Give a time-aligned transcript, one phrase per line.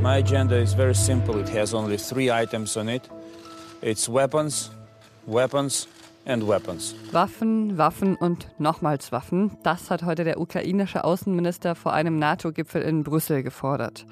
[0.00, 1.40] My agenda is very simple.
[1.40, 3.02] It has only three items on it.
[3.82, 4.70] It's weapons,
[5.26, 5.88] weapons
[6.26, 6.94] and weapons.
[7.12, 9.50] Waffen, Waffen und nochmals Waffen.
[9.62, 14.06] Das hat heute der ukrainische Außenminister vor einem NATO-Gipfel in Brüssel gefordert.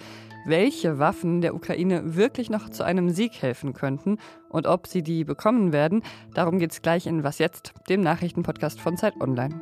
[0.46, 4.18] Welche Waffen der Ukraine wirklich noch zu einem Sieg helfen könnten
[4.48, 6.02] und ob sie die bekommen werden,
[6.34, 9.54] darum geht es gleich in Was jetzt, dem Nachrichtenpodcast von Zeit Online.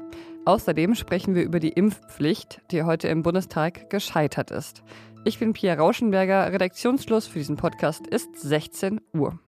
[0.47, 4.85] Außerdem sprechen wir über die Impfpflicht, die heute im Bundestag gescheitert ist.
[5.25, 6.53] Ich bin Pia Rauschenberger.
[6.53, 9.41] Redaktionsschluss für diesen Podcast ist 16 Uhr.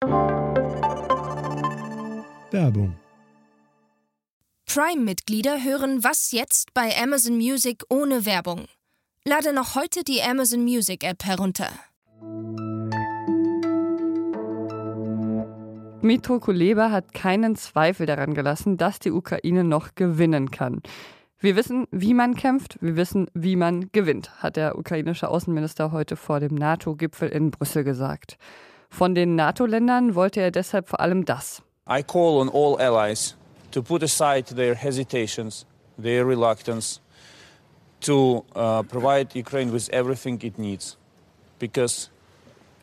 [2.51, 2.97] Werbung.
[4.65, 8.65] Prime-Mitglieder hören Was jetzt bei Amazon Music ohne Werbung.
[9.27, 11.69] Lade noch heute die Amazon Music App herunter.
[16.03, 20.83] Dmitro Kuleba hat keinen Zweifel daran gelassen, dass die Ukraine noch gewinnen kann.
[21.39, 26.17] Wir wissen, wie man kämpft, wir wissen, wie man gewinnt, hat der ukrainische Außenminister heute
[26.17, 28.39] vor dem NATO-Gipfel in Brüssel gesagt.
[28.89, 31.63] Von den NATO-Ländern wollte er deshalb vor allem das.
[31.89, 33.37] I call on all allies
[33.71, 35.67] to put aside their hesitations,
[36.01, 37.01] their reluctance
[38.01, 40.97] to uh, provide Ukraine with everything it needs.
[41.59, 42.11] Because,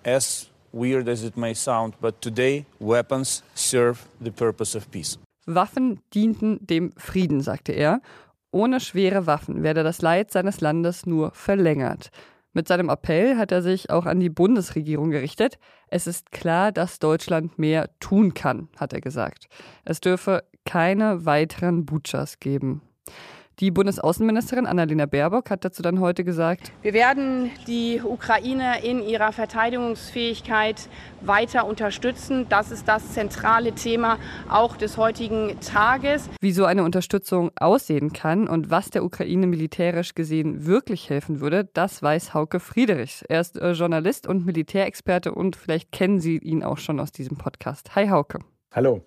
[0.03, 5.17] as weird as it may sound, but today weapons serve the purpose of peace.
[5.45, 8.01] Waffen dienten dem Frieden, sagte er.
[8.51, 12.11] Ohne schwere Waffen werde das Leid seines Landes nur verlängert.
[12.53, 15.57] Mit seinem Appell hat er sich auch an die Bundesregierung gerichtet.
[15.87, 19.47] Es ist klar, dass Deutschland mehr tun kann, hat er gesagt.
[19.85, 22.81] Es dürfe keine weiteren Butchers geben.
[23.59, 29.31] Die Bundesaußenministerin Annalena Baerbock hat dazu dann heute gesagt, wir werden die Ukraine in ihrer
[29.31, 30.89] Verteidigungsfähigkeit
[31.21, 32.47] weiter unterstützen.
[32.49, 34.17] Das ist das zentrale Thema
[34.49, 36.29] auch des heutigen Tages.
[36.41, 41.69] Wie so eine Unterstützung aussehen kann und was der Ukraine militärisch gesehen wirklich helfen würde,
[41.73, 43.21] das weiß Hauke Friedrichs.
[43.21, 47.37] Er ist äh, Journalist und Militärexperte und vielleicht kennen Sie ihn auch schon aus diesem
[47.37, 47.95] Podcast.
[47.95, 48.39] Hi Hauke.
[48.71, 49.03] Hallo.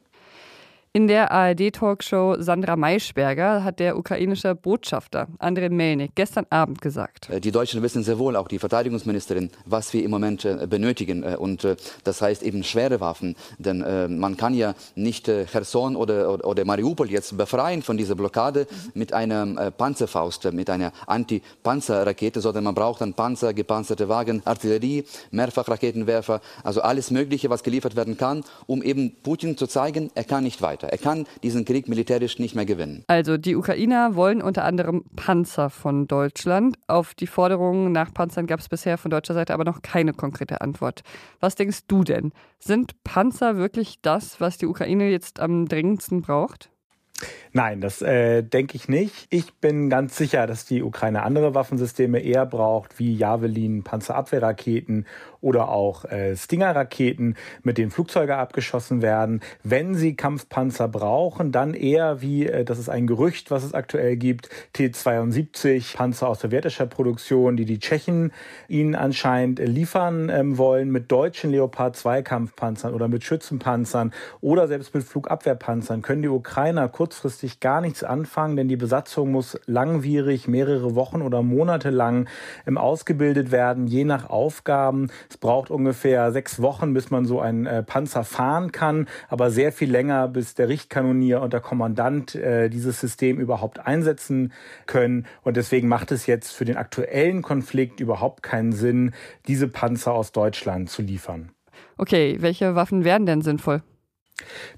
[0.97, 7.29] In der ARD-Talkshow Sandra Maischberger hat der ukrainische Botschafter Andrei Melnik gestern Abend gesagt.
[7.29, 11.23] Äh, die Deutschen wissen sehr wohl, auch die Verteidigungsministerin, was wir im Moment äh, benötigen.
[11.23, 11.69] Äh, und
[12.05, 13.37] das heißt eben schwere Waffen.
[13.59, 13.85] Denn
[14.19, 19.71] man kann ja nicht Cherson oder, oder Mariupol jetzt befreien von dieser Blockade mit einer
[19.73, 27.11] Panzerfaust, mit einer Anti-Panzerrakete, sondern man braucht dann Panzer, gepanzerte Wagen, Artillerie, Mehrfachraketenwerfer, also alles
[27.11, 30.93] Mögliche, was geliefert werden kann, um eben Putin zu zeigen, er kann nicht weiter weiter.
[30.93, 33.05] Er kann diesen Krieg militärisch nicht mehr gewinnen.
[33.07, 36.77] Also die Ukrainer wollen unter anderem Panzer von Deutschland.
[36.87, 40.61] Auf die Forderungen nach Panzern gab es bisher von deutscher Seite aber noch keine konkrete
[40.61, 41.03] Antwort.
[41.41, 42.33] Was denkst du denn?
[42.59, 46.71] Sind Panzer wirklich das, was die Ukraine jetzt am dringendsten braucht?
[47.57, 49.29] Nein, das äh, denke ich nicht.
[49.31, 55.07] Ich bin ganz sicher, dass die Ukraine andere Waffensysteme eher braucht, wie Javelin, Panzerabwehrraketen
[55.41, 59.41] oder auch äh, Stinger-Raketen, mit denen Flugzeuge abgeschossen werden.
[59.63, 64.17] Wenn sie Kampfpanzer brauchen, dann eher wie, äh, das ist ein Gerücht, was es aktuell
[64.17, 68.33] gibt, T-72 Panzer aus sowjetischer Produktion, die die Tschechen
[68.69, 74.13] ihnen anscheinend liefern ähm, wollen, mit deutschen Leopard 2 Kampfpanzern oder mit Schützenpanzern
[74.43, 79.31] oder selbst mit Flugabwehrpanzern können die Ukrainer kurzfristig kurzfristig gar nichts anfangen, denn die Besatzung
[79.31, 82.29] muss langwierig mehrere Wochen oder Monate lang
[82.67, 85.09] ähm, ausgebildet werden, je nach Aufgaben.
[85.31, 89.71] Es braucht ungefähr sechs Wochen, bis man so einen äh, Panzer fahren kann, aber sehr
[89.71, 94.53] viel länger, bis der Richtkanonier und der Kommandant äh, dieses System überhaupt einsetzen
[94.87, 95.27] können.
[95.45, 99.13] Und deswegen macht es jetzt für den aktuellen Konflikt überhaupt keinen Sinn,
[99.47, 101.53] diese Panzer aus Deutschland zu liefern.
[101.99, 103.83] Okay, welche Waffen wären denn sinnvoll?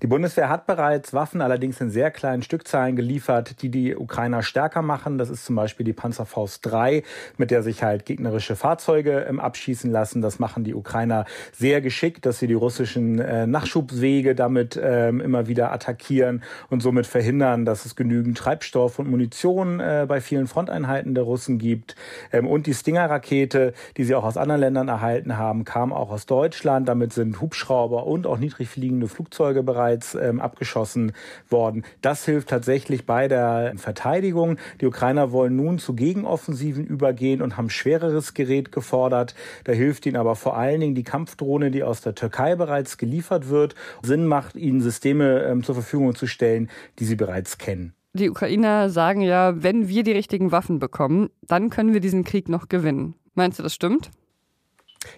[0.03, 4.83] Die Bundeswehr hat bereits Waffen, allerdings in sehr kleinen Stückzahlen geliefert, die die Ukrainer stärker
[4.83, 5.19] machen.
[5.19, 7.03] Das ist zum Beispiel die Panzerfaust 3,
[7.39, 10.23] mit der sich halt gegnerische Fahrzeuge ähm, abschießen lassen.
[10.23, 15.49] Das machen die Ukrainer sehr geschickt, dass sie die russischen äh, Nachschubswege damit ähm, immer
[15.49, 21.15] wieder attackieren und somit verhindern, dass es genügend Treibstoff und Munition äh, bei vielen Fronteinheiten
[21.17, 21.97] der Russen gibt.
[22.33, 26.27] Ähm, und die Stinger-Rakete, die sie auch aus anderen Ländern erhalten haben, kam auch aus
[26.27, 26.89] Deutschland.
[26.89, 31.13] Damit sind Hubschrauber und auch niedrig fliegende Flugzeuge Flugzeuge bereits ähm, abgeschossen
[31.49, 31.85] worden.
[32.03, 34.59] Das hilft tatsächlich bei der Verteidigung.
[34.81, 39.35] Die Ukrainer wollen nun zu Gegenoffensiven übergehen und haben schwereres Gerät gefordert.
[39.65, 43.49] Da hilft ihnen aber vor allen Dingen die Kampfdrohne, die aus der Türkei bereits geliefert
[43.49, 43.75] wird.
[44.03, 46.69] Sinn macht, ihnen Systeme ähm, zur Verfügung zu stellen,
[46.99, 47.95] die sie bereits kennen.
[48.13, 52.49] Die Ukrainer sagen ja, wenn wir die richtigen Waffen bekommen, dann können wir diesen Krieg
[52.49, 53.15] noch gewinnen.
[53.35, 54.11] Meinst du, das stimmt?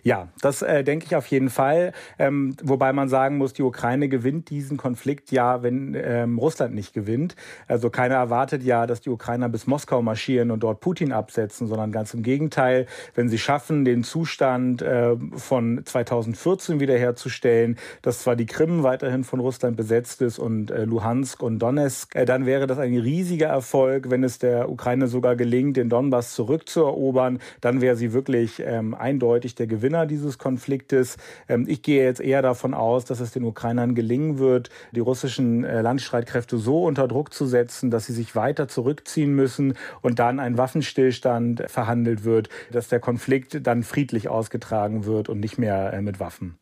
[0.02, 1.92] Ja, das äh, denke ich auf jeden Fall.
[2.18, 6.92] Ähm, wobei man sagen muss, die Ukraine gewinnt diesen Konflikt ja, wenn ähm, Russland nicht
[6.92, 7.34] gewinnt.
[7.66, 11.92] Also keiner erwartet ja, dass die Ukrainer bis Moskau marschieren und dort Putin absetzen, sondern
[11.92, 18.46] ganz im Gegenteil, wenn sie schaffen, den Zustand äh, von 2014 wiederherzustellen, dass zwar die
[18.46, 22.78] Krim weiterhin von Russland besetzt ist und äh, Luhansk und Donetsk, äh, dann wäre das
[22.78, 27.38] ein riesiger Erfolg, wenn es der Ukraine sogar gelingt, den Donbass zurückzuerobern.
[27.60, 31.16] Dann wäre sie wirklich ähm, eindeutig der Gewinner dieses Konfliktes.
[31.48, 35.64] Ähm, ich gehe jetzt eher davon aus, dass es den Ukrainern gelingen wird, die russischen
[35.64, 39.72] äh, Landstreitkräfte so unter Druck zu setzen, dass sie sich weiter zurückziehen müssen
[40.02, 45.56] und dann ein Waffenstillstand verhandelt wird, dass der Konflikt dann friedlich ausgetragen wird und nicht
[45.56, 46.58] mehr äh, mit Waffen.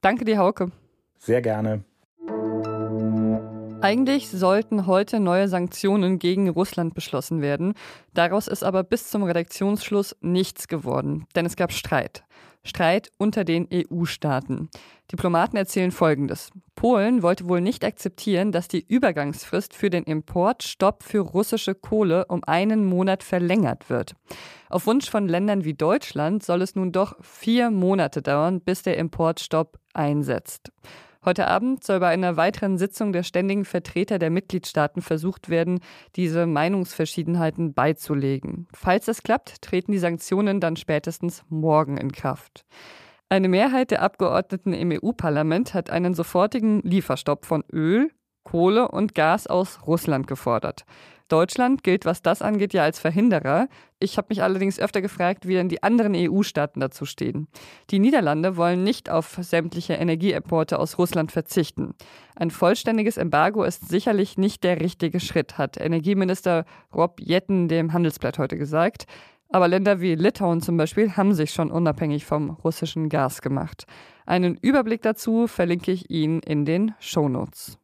[0.00, 0.70] Danke dir, Hauke.
[1.18, 1.84] Sehr gerne.
[3.82, 7.74] Eigentlich sollten heute neue Sanktionen gegen Russland beschlossen werden.
[8.14, 12.22] Daraus ist aber bis zum Redaktionsschluss nichts geworden, denn es gab Streit.
[12.64, 14.70] Streit unter den EU-Staaten.
[15.10, 16.50] Diplomaten erzählen Folgendes.
[16.74, 22.42] Polen wollte wohl nicht akzeptieren, dass die Übergangsfrist für den Importstopp für russische Kohle um
[22.44, 24.14] einen Monat verlängert wird.
[24.68, 28.96] Auf Wunsch von Ländern wie Deutschland soll es nun doch vier Monate dauern, bis der
[28.96, 30.72] Importstopp einsetzt.
[31.24, 35.78] Heute Abend soll bei einer weiteren Sitzung der ständigen Vertreter der Mitgliedstaaten versucht werden,
[36.16, 38.66] diese Meinungsverschiedenheiten beizulegen.
[38.74, 42.64] Falls das klappt, treten die Sanktionen dann spätestens morgen in Kraft.
[43.28, 48.10] Eine Mehrheit der Abgeordneten im EU-Parlament hat einen sofortigen Lieferstopp von Öl,
[48.42, 50.84] Kohle und Gas aus Russland gefordert.
[51.32, 53.68] Deutschland gilt, was das angeht, ja als Verhinderer.
[53.98, 57.48] Ich habe mich allerdings öfter gefragt, wie denn die anderen EU-Staaten dazu stehen.
[57.90, 61.94] Die Niederlande wollen nicht auf sämtliche Energieimporte aus Russland verzichten.
[62.36, 68.38] Ein vollständiges Embargo ist sicherlich nicht der richtige Schritt, hat Energieminister Rob Jetten dem Handelsblatt
[68.38, 69.06] heute gesagt.
[69.48, 73.86] Aber Länder wie Litauen zum Beispiel haben sich schon unabhängig vom russischen Gas gemacht.
[74.26, 77.78] Einen Überblick dazu verlinke ich Ihnen in den Shownotes.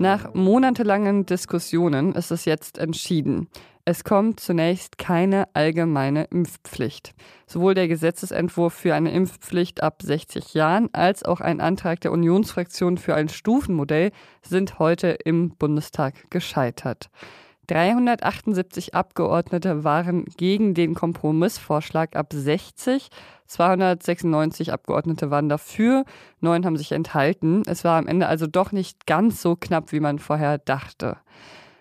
[0.00, 3.50] Nach monatelangen Diskussionen ist es jetzt entschieden.
[3.84, 7.12] Es kommt zunächst keine allgemeine Impfpflicht.
[7.46, 12.96] Sowohl der Gesetzesentwurf für eine Impfpflicht ab 60 Jahren als auch ein Antrag der Unionsfraktion
[12.96, 17.10] für ein Stufenmodell sind heute im Bundestag gescheitert.
[17.70, 23.08] 378 Abgeordnete waren gegen den Kompromissvorschlag ab 60.
[23.46, 26.04] 296 Abgeordnete waren dafür,
[26.40, 27.62] neun haben sich enthalten.
[27.66, 31.18] Es war am Ende also doch nicht ganz so knapp, wie man vorher dachte.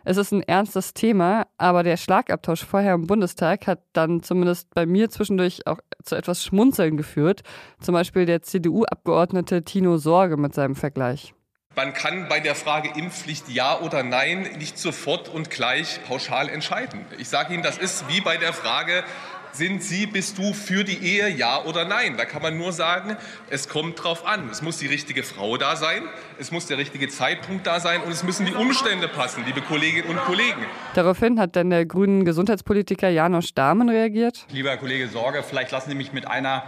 [0.06, 4.86] Es ist ein ernstes Thema, aber der Schlagabtausch vorher im Bundestag hat dann zumindest bei
[4.86, 7.42] mir zwischendurch auch zu etwas Schmunzeln geführt.
[7.80, 11.34] Zum Beispiel der CDU-Abgeordnete Tino Sorge mit seinem Vergleich.
[11.80, 17.06] Man kann bei der Frage Impfpflicht ja oder nein nicht sofort und gleich pauschal entscheiden.
[17.18, 19.06] Ich sage Ihnen, das ist wie bei der Frage,
[19.54, 22.18] sind Sie, bist du für die Ehe, ja oder nein?
[22.18, 23.16] Da kann man nur sagen,
[23.50, 24.50] es kommt drauf an.
[24.50, 26.04] Es muss die richtige Frau da sein,
[26.38, 30.10] es muss der richtige Zeitpunkt da sein und es müssen die Umstände passen, liebe Kolleginnen
[30.10, 30.66] und Kollegen.
[30.96, 34.46] Daraufhin hat dann der grünen Gesundheitspolitiker Janosch Dahmen reagiert.
[34.52, 36.64] Lieber Herr Kollege Sorge, vielleicht lassen Sie mich mit einer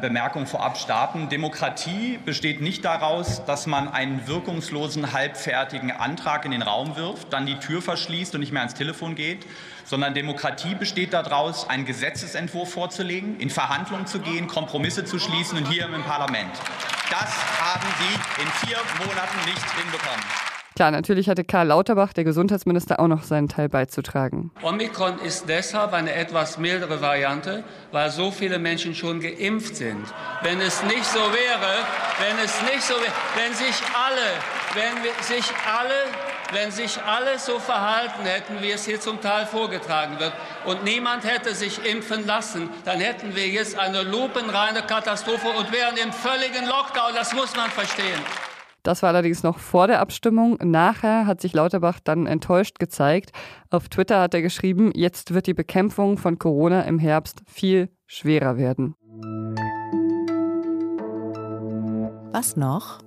[0.00, 1.28] Bemerkung vorab starten.
[1.28, 7.46] Demokratie besteht nicht daraus, dass man einen wirkungslosen, halbfertigen Antrag in den Raum wirft, dann
[7.46, 9.46] die Tür verschließt und nicht mehr ans Telefon geht,
[9.84, 15.68] sondern Demokratie besteht daraus, einen Gesetzesentwurf vorzulegen, in Verhandlungen zu gehen, Kompromisse zu schließen und
[15.68, 16.50] hier im Parlament.
[17.08, 20.47] Das haben Sie in vier Monaten nicht hinbekommen.
[20.78, 24.52] Klar, natürlich hatte Karl Lauterbach, der Gesundheitsminister, auch noch seinen Teil beizutragen.
[24.62, 30.04] Omikron ist deshalb eine etwas mildere Variante, weil so viele Menschen schon geimpft sind.
[30.42, 31.72] Wenn es nicht so wäre,
[32.20, 34.30] wenn es nicht so wäre, wenn sich alle,
[34.76, 35.94] wenn sich alle
[36.52, 40.32] wenn sich alle so verhalten hätten, wie es hier zum Teil vorgetragen wird,
[40.64, 45.96] und niemand hätte sich impfen lassen, dann hätten wir jetzt eine lupenreine Katastrophe und wären
[45.96, 47.14] im völligen Lockdown.
[47.16, 48.22] Das muss man verstehen.
[48.88, 50.56] Das war allerdings noch vor der Abstimmung.
[50.64, 53.32] Nachher hat sich Lauterbach dann enttäuscht gezeigt.
[53.68, 58.56] Auf Twitter hat er geschrieben, jetzt wird die Bekämpfung von Corona im Herbst viel schwerer
[58.56, 58.94] werden.
[62.32, 63.00] Was noch?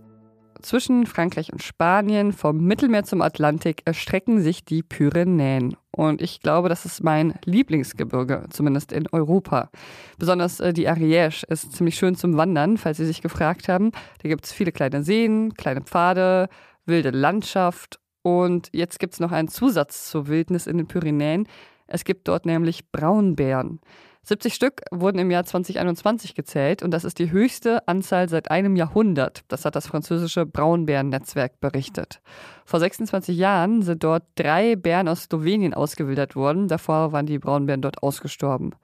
[0.62, 5.76] Zwischen Frankreich und Spanien, vom Mittelmeer zum Atlantik, erstrecken sich die Pyrenäen.
[5.92, 9.70] Und ich glaube, das ist mein Lieblingsgebirge, zumindest in Europa.
[10.18, 13.92] Besonders äh, die Ariège ist ziemlich schön zum Wandern, falls Sie sich gefragt haben.
[14.22, 16.48] Da gibt es viele kleine Seen, kleine Pfade,
[16.86, 18.00] wilde Landschaft.
[18.22, 21.48] Und jetzt gibt es noch einen Zusatz zur Wildnis in den Pyrenäen.
[21.88, 23.82] Es gibt dort nämlich Braunbären.
[24.24, 28.76] 70 Stück wurden im Jahr 2021 gezählt und das ist die höchste Anzahl seit einem
[28.76, 29.42] Jahrhundert.
[29.48, 32.22] Das hat das französische Braunbärennetzwerk berichtet.
[32.64, 36.68] Vor 26 Jahren sind dort drei Bären aus Slowenien ausgewildert worden.
[36.68, 38.76] Davor waren die Braunbären dort ausgestorben.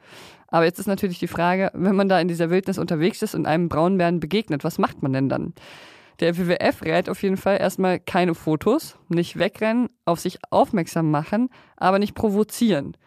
[0.48, 3.46] Aber jetzt ist natürlich die Frage, wenn man da in dieser Wildnis unterwegs ist und
[3.46, 5.54] einem Braunbären begegnet, was macht man denn dann?
[6.20, 11.50] Der WWF rät auf jeden Fall erstmal keine Fotos, nicht wegrennen, auf sich aufmerksam machen,
[11.76, 12.98] aber nicht provozieren.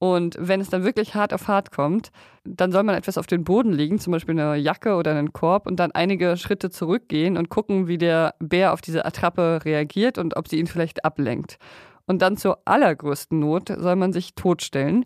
[0.00, 2.10] Und wenn es dann wirklich hart auf hart kommt,
[2.44, 5.66] dann soll man etwas auf den Boden legen, zum Beispiel eine Jacke oder einen Korb
[5.66, 10.38] und dann einige Schritte zurückgehen und gucken, wie der Bär auf diese Attrappe reagiert und
[10.38, 11.58] ob sie ihn vielleicht ablenkt.
[12.06, 15.04] Und dann zur allergrößten Not soll man sich totstellen.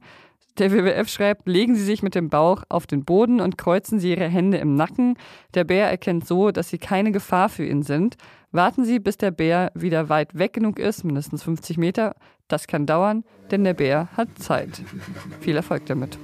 [0.59, 4.11] Der WWF schreibt, legen Sie sich mit dem Bauch auf den Boden und kreuzen Sie
[4.13, 5.19] Ihre Hände im Nacken.
[5.55, 8.15] Der Bär erkennt so, dass Sie keine Gefahr für ihn sind.
[8.53, 12.15] Warten Sie, bis der Bär wieder weit weg genug ist, mindestens 50 Meter.
[12.49, 14.83] Das kann dauern, denn der Bär hat Zeit.
[15.41, 16.19] Viel Erfolg damit.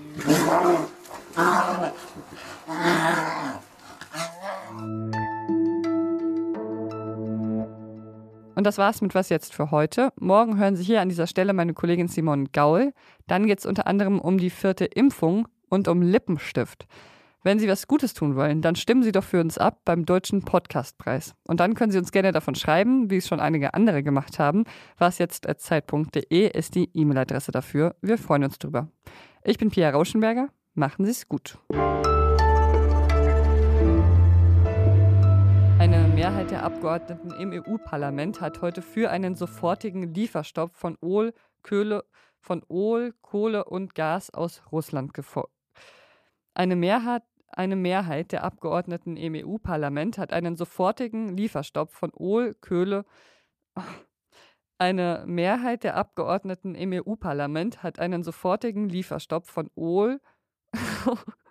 [8.55, 10.13] Und das war's mit Was jetzt für heute.
[10.21, 12.93] Morgen hören Sie hier an dieser Stelle meine Kollegin Simone Gaul.
[13.27, 16.87] Dann geht es unter anderem um die vierte Impfung und um Lippenstift.
[17.43, 20.43] Wenn Sie was Gutes tun wollen, dann stimmen Sie doch für uns ab beim Deutschen
[20.43, 21.35] Podcastpreis.
[21.49, 24.65] Und dann können Sie uns gerne davon schreiben, wie es schon einige andere gemacht haben.
[24.99, 27.97] Was jetzt Zeit.de ist die E-Mail-Adresse dafür.
[28.03, 28.89] Wir freuen uns drüber.
[29.43, 30.51] Ich bin Pia Rauschenberger.
[30.75, 31.57] Machen Sie es gut.
[35.79, 41.33] Eine Mehrheit der Abgeordneten im EU-Parlament hat heute für einen sofortigen Lieferstopp von Öl,
[41.63, 42.05] Kohle,
[42.39, 45.53] von Öl, Kohle und Gas aus Russland gefordert.
[46.53, 53.05] Eine Mehrheit, eine Mehrheit der Abgeordneten im EU-Parlament hat einen sofortigen Lieferstopp von Öl, Kohle.
[54.79, 60.23] Eine Mehrheit der Abgeordneten im EU-Parlament hat einen sofortigen Lieferstopp von Öl.